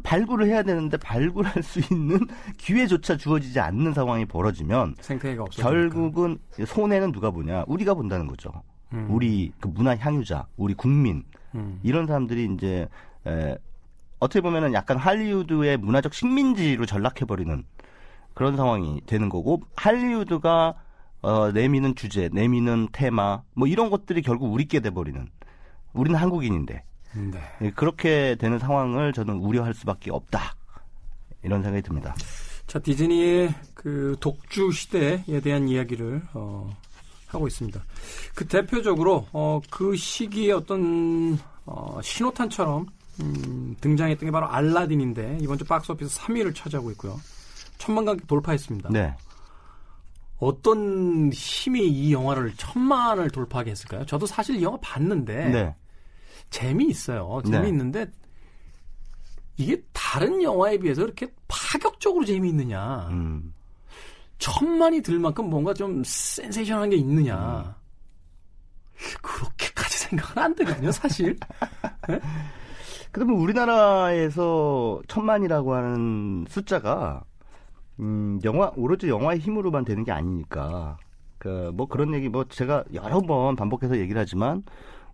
[0.04, 2.20] 발굴을 해야 되는데 발굴할 수 있는
[2.58, 7.64] 기회조차 주어지지 않는 상황이 벌어지면 생태계가 없어 결국은 손해는 누가 보냐?
[7.68, 8.52] 우리가 본다는 거죠.
[8.94, 9.08] 음.
[9.10, 11.24] 우리 그 문화 향유자, 우리 국민
[11.56, 11.80] 음.
[11.84, 12.88] 이런 사람들이 이제
[13.26, 13.58] 에,
[14.20, 17.64] 어떻게 보면은 약간 할리우드의 문화적 식민지로 전락해 버리는
[18.34, 20.76] 그런 상황이 되는 거고 할리우드가
[21.22, 25.28] 어, 내미는 주제, 내미는 테마 뭐 이런 것들이 결국 우리께 돼 버리는
[25.94, 26.84] 우리는 한국인인데
[27.16, 27.40] 네.
[27.62, 30.56] 예, 그렇게 되는 상황을 저는 우려할 수밖에 없다.
[31.44, 32.16] 이런 생각이 듭니다.
[32.68, 36.76] 자, 디즈니의 그 독주 시대에 대한 이야기를 어,
[37.28, 37.82] 하고 있습니다.
[38.34, 42.88] 그 대표적으로 어, 그 시기에 어떤 어, 신호탄처럼
[43.22, 47.20] 음, 등장했던 게 바로 알라딘인데 이번 주 박스오피스 3위를 차지하고 있고요.
[47.78, 48.90] 천만 관객 돌파했습니다.
[48.92, 49.16] 네.
[50.38, 54.06] 어떤 힘이 이 영화를 천만을 돌파하게 했을까요?
[54.06, 55.76] 저도 사실 이 영화 봤는데 네.
[56.50, 57.42] 재미있어요.
[57.46, 58.12] 재미있는데 네.
[59.58, 63.08] 이게 다른 영화에 비해서 이렇게 파격적으로 재미있느냐.
[63.10, 63.54] 음.
[64.38, 67.76] 천만이 들 만큼 뭔가 좀 센세이션한 게 있느냐.
[68.98, 69.18] 음.
[69.22, 71.38] 그렇게까지 생각은 안 되거든요, 사실.
[72.08, 72.20] 네?
[73.12, 77.24] 그러면 우리나라에서 천만이라고 하는 숫자가
[78.00, 80.98] 음, 영화 오로지 영화의 힘으로만 되는 게 아니니까.
[81.38, 84.64] 그 뭐 그런 얘기 뭐 제가 여러 번 반복해서 얘기를 하지만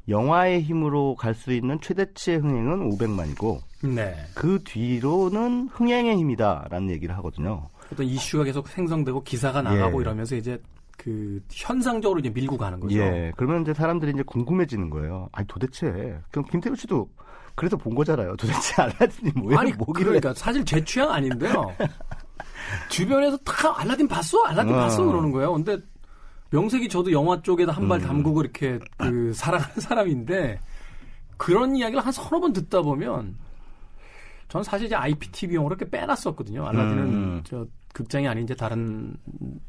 [0.10, 4.16] 영화의 힘으로 갈 수 있는 최대치의 흥행은 500만이고 네.
[4.36, 7.70] 그 뒤로는 흥행의 힘이다라는 얘기를 하거든요.
[7.92, 10.02] 어떤 이슈가 계속 생성되고 기사가 나가고 예.
[10.02, 10.62] 이러면서 이제
[10.98, 12.98] 그 현상적으로 이제 밀고 가는 거죠.
[12.98, 13.32] 예.
[13.36, 15.30] 그러면 이제 사람들이 이제 궁금해지는 거예요.
[15.32, 17.10] 아니 도대체 그럼 김태우 씨도
[17.56, 18.36] 그래서 본 거잖아요.
[18.38, 19.60] 도대체 알라딘이 뭐예요?
[19.60, 20.06] 아니 뭐길래.
[20.06, 21.74] 그러니까 사실 제 취향 아닌데요.
[22.90, 24.42] 주변에서 다 알라딘 봤어?
[24.44, 24.78] 알라딘 어.
[24.78, 25.04] 봤어?
[25.04, 25.54] 그러는 거예요.
[25.54, 25.78] 근데
[26.52, 28.08] 명색이 저도 영화 쪽에다 한발 음.
[28.08, 30.60] 담그고 이렇게 그 사랑하는 사람인데
[31.38, 33.38] 그런 이야기를 한 서너 번 듣다 보면
[34.50, 36.68] 저는 사실 이제 IPTV용으로 이렇게 빼놨었거든요.
[36.68, 37.42] 알라딘은 음.
[37.46, 39.16] 저 극장이 아닌 이제 다른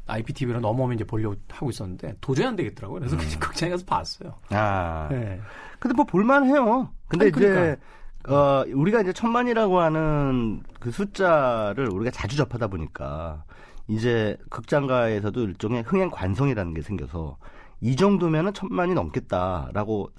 [0.07, 2.99] IPTV로 넘어오면 이제 보려고 하고 있었는데 도저히 안 되겠더라고요.
[2.99, 3.21] 그래서 음.
[3.39, 4.35] 극장에 가서 봤어요.
[4.49, 5.07] 아.
[5.09, 5.39] 네.
[5.79, 6.89] 근데 뭐 볼만해요.
[7.07, 7.81] 근데 아니, 이제 그러니까.
[8.27, 13.43] 어, 우리가 이제 천만이라고 하는 그 숫자를 우리가 자주 접하다 보니까
[13.87, 17.37] 이제 극장가에서도 일종의 흥행 관성이라는 게 생겨서
[17.81, 20.09] 이 정도면은 천만이 넘겠다라고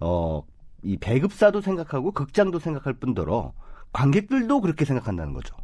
[0.00, 0.42] 어,
[0.82, 3.52] 이 배급사도 생각하고 극장도 생각할 뿐더러
[3.92, 5.56] 관객들도 그렇게 생각한다는 거죠.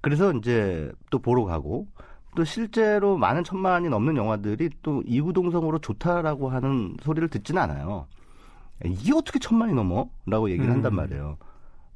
[0.00, 1.86] 그래서 이제 또 보러 가고
[2.34, 8.06] 또 실제로 많은 천만이 넘는 영화들이 또 이구동성으로 좋다라고 하는 소리를 듣지는 않아요.
[8.84, 10.10] 이게 어떻게 천만이 넘어?
[10.26, 10.74] 라고 얘기를 음.
[10.74, 11.38] 한단 말이에요.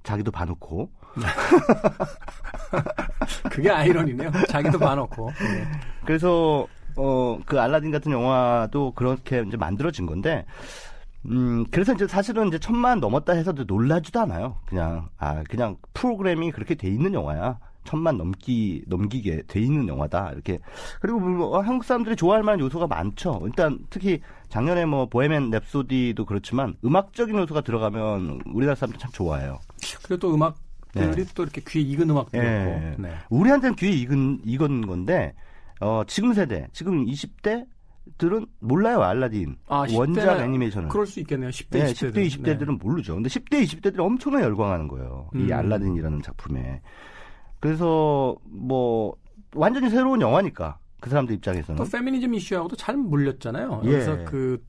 [0.04, 0.90] 자기도 봐놓고.
[3.50, 4.30] 그게 아이러니네요.
[4.48, 5.30] 자기도 봐놓고.
[5.30, 5.66] 네.
[6.04, 6.66] 그래서,
[6.96, 10.44] 어, 그 알라딘 같은 영화도 그렇게 이제 만들어진 건데,
[11.26, 14.56] 음, 그래서 이제 사실은 이제 천만 넘었다 해서도 놀라지도 않아요.
[14.66, 17.58] 그냥, 아, 그냥 프로그램이 그렇게 돼 있는 영화야.
[17.88, 20.58] 천만 넘기 넘기게 돼 있는 영화다 이렇게
[21.00, 23.40] 그리고 뭐 한국 사람들이 좋아할 만한 요소가 많죠.
[23.46, 29.58] 일단 특히 작년에 뭐 보헤맨 랩소디도 그렇지만 음악적인 요소가 들어가면 우리나라 사람들 참 좋아해요.
[30.02, 30.56] 그리고 또 음악
[30.92, 31.32] 들이 네.
[31.34, 32.96] 또 이렇게 귀에 익은 음악들이 네.
[32.98, 33.10] 네.
[33.30, 35.34] 우리한테는 귀에 익은 익은 건데
[35.80, 37.66] 어 지금 세대 지금 20대
[38.16, 42.78] 들은 몰라요 알라딘 아, 원작 애니메이션을 그럴 수 있겠네요 10대 네, 20대들 10대 20대들은 네.
[42.80, 45.46] 모르죠 근데 10대 20대들이 엄청나게 열광하는 거예요 음.
[45.46, 46.80] 이 알라딘이라는 작품에
[47.60, 49.14] 그래서 뭐
[49.54, 53.82] 완전히 새로운 영화니까 그 사람들 입장에서는 또 페미니즘 이슈하고도 잘 물렸잖아요.
[53.84, 53.88] 예.
[53.88, 54.62] 그래서 그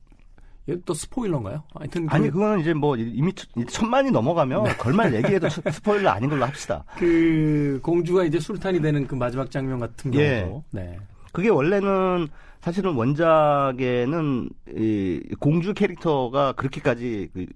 [0.84, 1.62] 또 스포일러인가요?
[1.74, 3.32] 하여튼 그, 아니 그거는 이제 뭐 이미
[3.68, 4.76] 천만이 넘어가면 네.
[4.76, 6.84] 걸말 얘기해도 스포일러 아닌 걸로 합시다.
[6.96, 10.80] 그 공주가 이제 술탄이 되는 그 마지막 장면 같은 경우도 예.
[10.80, 10.98] 네.
[11.32, 12.28] 그게 원래는
[12.60, 17.46] 사실은 원작에는 이 공주 캐릭터가 그렇게까지 그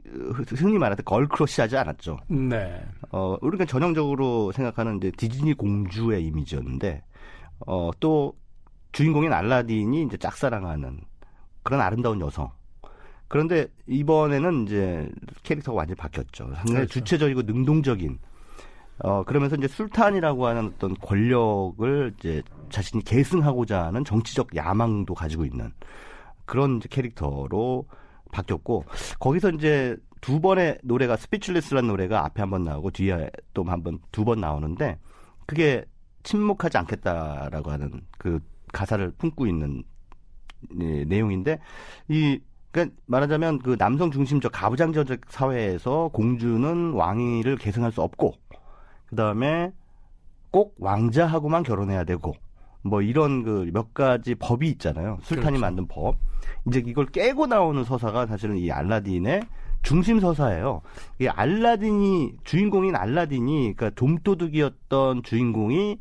[0.55, 2.19] 흔히 말할 때 걸크러쉬하지 않았죠.
[2.29, 2.83] 네.
[3.11, 7.03] 어 우리가 전형적으로 생각하는 이제 디즈니 공주의 이미지였는데
[7.67, 8.35] 어또
[8.93, 11.01] 주인공인 알라딘이 이제 짝사랑하는
[11.63, 12.51] 그런 아름다운 여성.
[13.35, 15.11] 그런데 이번에는 이제
[15.43, 16.45] 캐릭터가 완전히 바뀌었죠.
[16.55, 17.01] 상당히 그렇죠.
[17.01, 18.17] 주체적이고 능동적인
[18.99, 25.73] 어, 그러면서 이제 술탄이라고 하는 어떤 권력을 이제 자신이 계승하고자 하는 정치적 야망도 가지고 있는
[26.45, 27.89] 그런 캐릭터로
[28.31, 28.85] 바뀌었고,
[29.19, 33.99] 거기서 이제 두 번의 노래가 스피치리스라는 노래가 앞에 한 번 나오고 뒤에 또 한 번,
[34.13, 34.97] 두 번 나오는데,
[35.45, 35.85] 그게
[36.23, 38.39] 침묵하지 않겠다라고 하는 그
[38.73, 39.83] 가사를 품고 있는
[40.81, 41.59] 예, 내용인데,
[42.09, 42.39] 이,
[42.75, 48.35] 그러니까 말하자면 그 남성 중심적 가부장제적 사회에서 공주는 왕위를 계승할 수 없고,
[49.07, 49.73] 그 다음에
[50.51, 52.35] 꼭 왕자하고만 결혼해야 되고
[52.83, 55.19] 뭐 이런 그 몇 가지 법이 있잖아요.
[55.23, 55.61] 술탄이 그렇죠.
[55.61, 56.17] 만든 법.
[56.67, 59.43] 이제 이걸 깨고 나오는 서사가 사실은 이 알라딘의
[59.85, 60.83] 중심 서사예요.
[61.21, 65.99] 이 알라딘이 주인공인 알라딘이 그러니까 좀도둑이었던 주인공이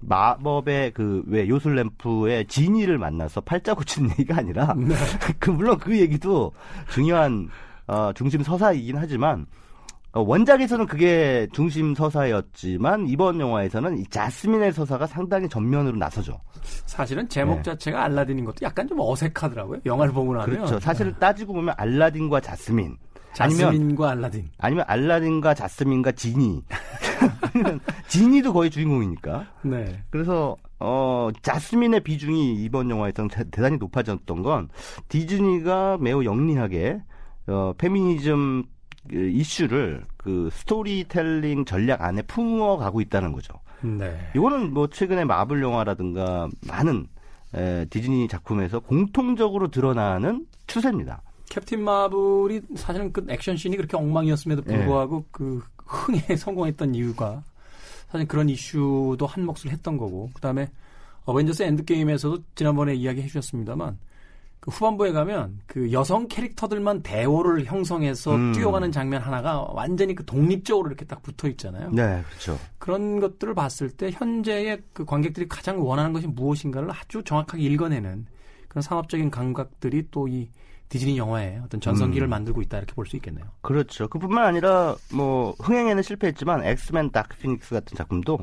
[0.00, 4.94] 마법의 그 왜 요술램프의 지니를 만나서 팔자 고치는 얘기가 아니라 네.
[5.38, 6.52] 그 물론 그 얘기도
[6.90, 7.48] 중요한
[7.86, 9.46] 어 중심 서사이긴 하지만
[10.12, 16.40] 어, 원작에서는 그게 중심 서사였지만 이번 영화에서는 이 자스민의 서사가 상당히 전면으로 나서죠.
[16.86, 17.62] 사실은 제목 네.
[17.62, 19.80] 자체가 알라딘인 것도 약간 좀 어색하더라고요.
[19.84, 20.46] 영화를 보고 나면.
[20.56, 20.80] 그렇죠.
[20.80, 21.18] 사실 네.
[21.18, 22.96] 따지고 보면 알라딘과 자스민.
[23.34, 24.48] 자스민과 알라딘.
[24.58, 26.62] 아니면 알라딘과 자스민과 지니.
[28.08, 29.46] 지니도 거의 주인공이니까.
[29.62, 30.02] 네.
[30.10, 34.68] 그래서 어 자스민의 비중이 이번 영화에서 대단히 높아졌던 건
[35.08, 37.02] 디즈니가 매우 영리하게
[37.46, 38.64] 어 페미니즘
[39.08, 43.54] 그 이슈를 그 스토리텔링 전략 안에 품어 가고 있다는 거죠.
[43.82, 44.18] 네.
[44.34, 47.06] 이거는 뭐 최근에 마블 영화라든가 많은
[47.54, 51.22] 에, 디즈니 작품에서 공통적으로 드러나는 추세입니다.
[51.48, 54.76] 캡틴 마블이 사실은 그 액션 씬이 그렇게 엉망이었음에도 네.
[54.76, 57.42] 불구하고 그 흥에 성공했던 이유가
[58.08, 60.68] 사실 그런 이슈도 한 몫을 했던 거고 그다음에
[61.24, 63.98] 어벤져스 엔드게임에서도 지난번에 이야기해 주셨습니다만
[64.60, 68.52] 그 후반부에 가면 그 여성 캐릭터들만 대오를 형성해서 음.
[68.52, 71.90] 뛰어가는 장면 하나가 완전히 그 독립적으로 이렇게 딱 붙어 있잖아요.
[71.90, 72.58] 네, 그렇죠.
[72.78, 78.26] 그런 것들을 봤을 때 현재의 그 관객들이 가장 원하는 것이 무엇인가를 아주 정확하게 읽어내는
[78.68, 80.48] 그런 상업적인 감각들이 또 이
[80.88, 82.30] 디즈니 영화의 어떤 전성기를 음.
[82.30, 83.44] 만들고 있다 이렇게 볼 수 있겠네요.
[83.62, 84.08] 그렇죠.
[84.08, 88.38] 그뿐만 아니라 뭐 흥행에는 실패했지만 엑스맨 다크 피닉스 같은 작품도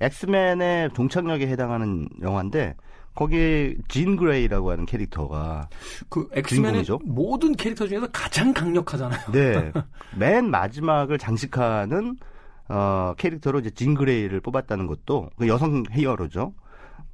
[0.00, 2.74] 엑스맨의 종착역에 해당하는 영화인데
[3.14, 5.68] 거기에 진 그레이라고 하는 캐릭터가
[6.08, 7.00] 그 엑스맨의 주인공이죠?
[7.04, 9.32] 모든 캐릭터 중에서 가장 강력하잖아요.
[9.32, 9.72] 네.
[10.16, 12.16] 맨 마지막을 장식하는
[12.68, 16.52] 어, 캐릭터로 이제 진 그레이를 뽑았다는 것도 그 여성 히어로죠.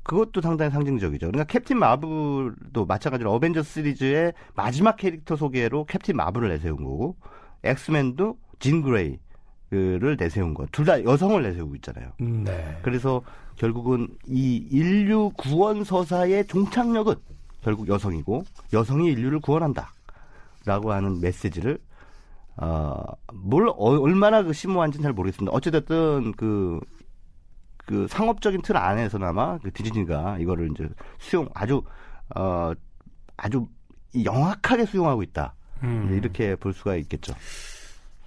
[0.04, 1.26] 그것도 상당히 상징적이죠.
[1.28, 7.16] 그러니까 캡틴 마블도 마찬가지로 어벤져스 시리즈의 마지막 캐릭터 소개로 캡틴 마블을 내세운 거고
[7.64, 9.18] 엑스맨도 진 그레이
[9.70, 10.66] 를 내세운 거.
[10.70, 12.12] 둘 다 여성을 내세우고 있잖아요.
[12.20, 12.78] 음, 네.
[12.82, 13.22] 그래서
[13.56, 17.14] 결국은 이 인류 구원 서사의 종착역은
[17.60, 19.92] 결국 여성이고 여성이 인류를 구원한다.
[20.64, 21.78] 라고 하는 메시지를
[22.56, 25.50] 어, 뭘 어, 얼마나 그 심오한지는 잘 모르겠습니다.
[25.56, 26.78] 어찌됐든 그,
[27.86, 31.82] 그 상업적인 틀 안에서나마 그 디즈니가 이거를 이제 수용 아주
[32.34, 32.72] 어
[33.36, 33.66] 아주
[34.22, 35.54] 영악하게 수용하고 있다.
[35.82, 36.16] 음.
[36.16, 37.34] 이렇게 볼 수가 있겠죠.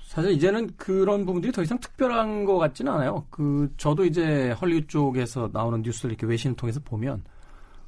[0.04, 3.26] 사실 이제는 그런 부분들이 더 이상 특별한 것 같지는 않아요.
[3.30, 7.24] 그 저도 이제 헐리우드 쪽에서 나오는 뉴스를 이렇게 외신을 통해서 보면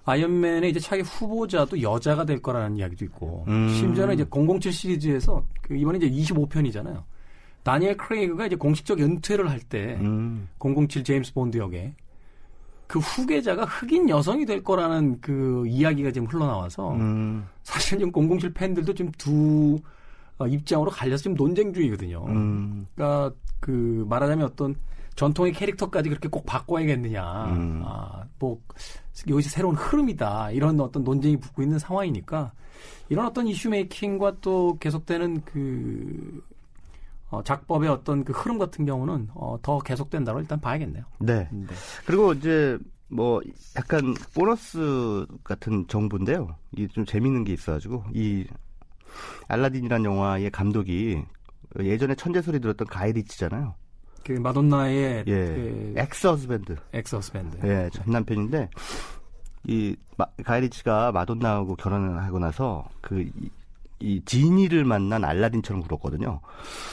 [0.06, 3.70] 아이언맨의 이제 차기 후보자도 여자가 될 거라는 이야기도 있고 음.
[3.70, 7.04] 심지어는 이제 007 시리즈에서 그 이번에 이제 25편이잖아요.
[7.64, 10.48] 다니엘 크레이그가 이제 공식적 은퇴를 할때 음.
[10.60, 11.94] 007 제임스 본드 역에
[12.88, 17.46] 그 후계자가 흑인 여성이 될 거라는 그 이야기가 지금 흘러나와서 음.
[17.64, 19.80] 사실 지금 007 팬들도 지금 두
[20.40, 22.26] 어, 입장으로 갈려서 지금 논쟁 중이거든요.
[22.28, 22.88] 음.
[22.96, 24.76] 그러니까 그 말하자면 어떤
[25.16, 27.46] 전통의 캐릭터까지 그렇게 꼭 바꿔야겠느냐.
[27.46, 27.84] 음.
[27.86, 28.58] 아, 뭐
[29.28, 30.52] 여기서 새로운 흐름이다.
[30.52, 32.54] 이런 어떤 논쟁이 붙고 있는 상황이니까
[33.10, 36.42] 이런 어떤 issue making과 또 계속되는 그
[37.30, 41.04] 어, 작법의 어떤 그 흐름 같은 경우는 어, 더 계속된다고 일단 봐야겠네요.
[41.20, 41.48] 네.
[41.52, 41.68] 네.
[42.06, 43.42] 그리고 이제 뭐
[43.76, 46.56] 약간 보너스 같은 정보인데요.
[46.78, 48.46] 이좀 재밌는 게 있어가지고 이
[49.48, 51.24] 알라딘이란 영화의 감독이
[51.80, 53.76] 예전에 천재 소리 들었던 가이 리치잖아요.
[54.24, 56.76] 그 마돈나의 예, 그 ex-husband.
[56.94, 57.58] Ex-husband.
[57.64, 58.70] 예, 전 남편인데
[59.66, 63.28] 이 마, 가이 리치가 마돈나하고 결혼을 하고 나서 그
[64.00, 66.42] 이, 이 지니를 만난 알라딘처럼 굴었거든요.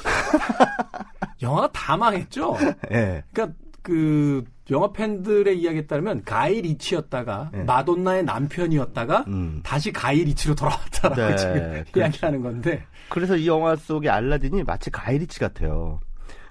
[1.42, 2.56] 영화가 다 망했죠.
[2.92, 3.22] 예.
[3.32, 7.62] 그러니까 그 영화 팬들의 이야기에 따르면 가이 리치였다가 네.
[7.64, 9.60] 마돈나의 남편이었다가 음.
[9.62, 12.00] 다시 가이 리치로 돌아왔다라고 네, 지금 그렇죠.
[12.00, 16.00] 이야기하는 건데 그래서 이 영화 속의 알라딘이 마치 가이 리치 같아요.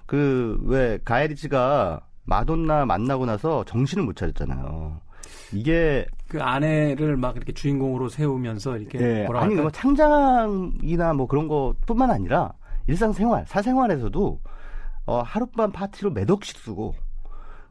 [0.05, 5.01] 그 왜 가이 리치가 마돈나 만나고 나서 정신을 못 차렸잖아요.
[5.51, 11.47] 이게 그 아내를 막 이렇게 주인공으로 세우면서 이렇게 예, 뭐라 아니 뭐 창작이나 뭐 그런
[11.47, 12.53] 것뿐만 아니라
[12.87, 14.39] 일상생활, 사생활에서도
[15.07, 16.95] 어, 하룻밤 파티로 몇 억씩 쓰고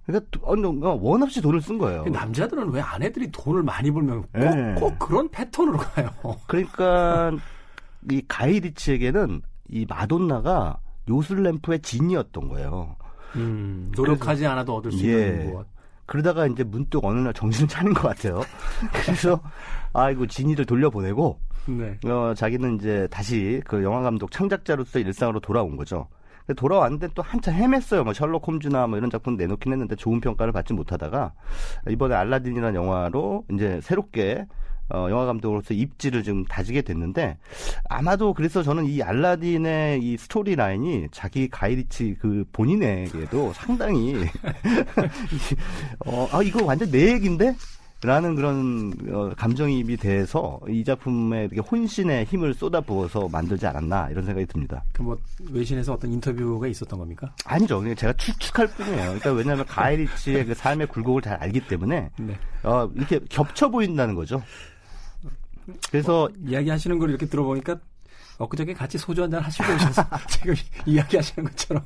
[0.07, 2.05] 그러니까 또- 어, 어, 원 없이 돈을 쓴 거예요.
[2.05, 4.75] 그 남자들은 왜 아내들이 돈을 많이 벌면 꼭, 예.
[4.79, 6.11] 꼭 그런 패턴으로 가요.
[6.47, 7.33] 그러니까
[8.11, 9.40] 이 가이리치에게는
[9.71, 12.97] 이 마돈나가 요술램프의 진이었던 거예요.
[13.37, 15.27] 음, 노력하지 않아도 얻을 수 예.
[15.29, 15.67] 있는 무엇.
[16.07, 18.43] 그러다가 이제 문득 어느 날 정신을 차린 것 같아요.
[19.05, 19.40] 그래서
[19.93, 21.99] 아이고 진이를 돌려보내고 네.
[22.11, 26.09] 어, 자기는 이제 다시 그 영화 감독 창작자로서 일상으로 돌아온 거죠.
[26.47, 28.05] 근데 돌아왔는데 또 한참 헤맸어요.
[28.05, 31.33] 뭐 셜록 홈즈나 뭐 이런 작품 내놓긴 했는데 좋은 평가를 받지 못하다가
[31.88, 34.47] 이번에 알라딘이라는 영화로 이제 새롭게
[34.90, 37.38] 어, 영화 감독으로서 입지를 좀 다지게 됐는데
[37.88, 44.14] 아마도 그래서 저는 이 알라딘의 이 스토리 라인이 자기 가이리치 그 본인에게도 상당히
[46.07, 47.55] 어, 아 이거 완전 내 얘긴데
[48.03, 54.44] 라는 그런 어, 감정이입이 돼서 이 작품에 이렇게 혼신의 힘을 쏟아부어서 만들지 않았나 이런 생각이
[54.47, 54.85] 듭니다.
[54.92, 55.16] 그 뭐
[55.51, 57.35] 외신에서 어떤 인터뷰가 있었던 겁니까?
[57.47, 57.81] 아니죠.
[57.81, 58.97] 그냥 제가 추측할 뿐이에요.
[59.05, 62.38] 그러니까 왜냐하면 가이리치의 그 삶의 굴곡을 잘 알기 때문에 네.
[62.62, 64.42] 어, 이렇게 겹쳐 보인다는 거죠.
[65.90, 67.77] 그래서 이야기하시는 걸 이렇게 들어보니까
[68.38, 70.55] 엊그저께 같이 소주 한잔 하시고 오셔서 지금
[70.87, 71.85] 이야기하시는 것처럼.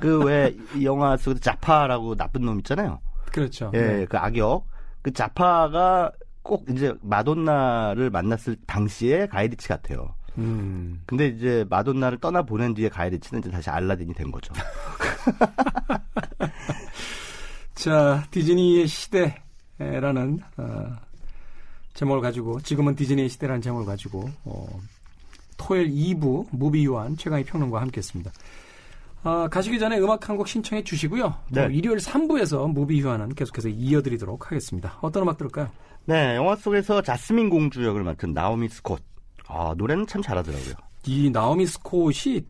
[0.00, 3.00] 그왜 영화 속에서 자파라고 나쁜 놈 있잖아요.
[3.32, 3.70] 그렇죠.
[3.74, 4.04] 예, 네.
[4.06, 4.66] 그 악역.
[5.02, 10.14] 그 자파가 꼭 이제 마돈나를 만났을 당시에 가이리치 같아요.
[10.38, 11.02] 음.
[11.06, 14.52] 근데 이제 마돈나를 떠나 보낸 뒤에 가이리치는 이제 다시 알라딘이 된 거죠.
[17.74, 20.96] 자, 디즈니의 시대라는 어,
[21.94, 24.66] 제목을 가지고 지금은 디즈니의 시대라는 제목을 가지고 어,
[25.56, 28.30] 토요일 2부 무비 유한 최강희 평론가와 함께했습니다.
[29.22, 31.34] 아, 가시기 전에 음악 한 곡 신청해 주시고요.
[31.50, 31.64] 네.
[31.66, 34.96] 또 일요일 3부에서 무비 유한은 계속해서 이어드리도록 하겠습니다.
[35.02, 35.68] 어떤 음악 들을까요?
[36.06, 39.02] 네, 영화 속에서 자스민 공주 역을 맡은 나오미 스콧.
[39.48, 40.74] 아, 노래는 참 잘하더라고요.
[41.06, 42.46] 이 나오미 스콧이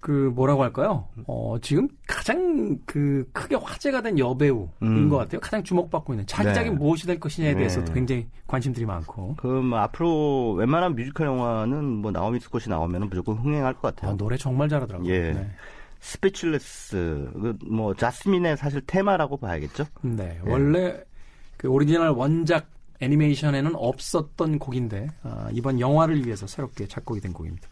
[0.00, 1.08] 그 뭐라고 할까요?
[1.26, 5.08] 어, 지금 가장 그 크게 화제가 된 여배우인 음.
[5.08, 5.40] 것 같아요.
[5.40, 6.76] 가장 주목받고 있는 차기작이 네.
[6.76, 7.58] 무엇이 될 것이냐에 네.
[7.58, 9.34] 대해서도 굉장히 관심들이 많고.
[9.36, 14.12] 그, 뭐, 앞으로 웬만한 뮤지컬 영화는 뭐, 나오미 스콧이 나오면 무조건 흥행할 것 같아요.
[14.12, 15.12] 아, 노래 정말 잘하더라고요.
[15.12, 15.32] 예.
[15.32, 15.50] 네.
[16.00, 19.84] Speechless, 그, 뭐, 자스민의 사실 테마라고 봐야겠죠?
[20.02, 20.50] 네, 예.
[20.50, 21.02] 원래
[21.56, 27.68] 그 오리지널 원작 애니메이션에는 없었던 곡인데 아, 이번 영화를 위해서 새롭게 작곡이 된 곡입니다.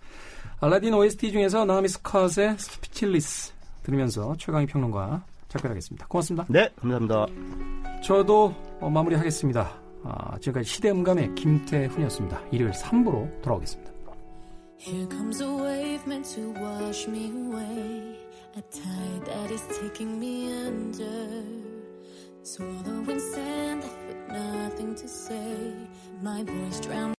[0.61, 3.53] 알라딘 OST 중에서 나오미 스콧의 Speechless
[3.83, 6.07] 들으면서 최광희 평론가 작별하겠습니다.
[6.07, 6.47] 고맙습니다.
[6.49, 7.27] 네, 감사합니다.
[8.03, 9.81] 저도 어, 마무리하겠습니다.
[10.05, 12.41] 아, 지금까지 시대음감의 김태훈이었습니다.
[12.53, 13.93] 일요일 3부로 돌아오겠습니다.
[14.79, 18.19] Here comes a wave meant to wash me away.
[18.57, 21.45] A tide that is taking me under.
[22.43, 25.75] Swallowing sand with nothing to say.
[26.23, 27.15] My voice drowned.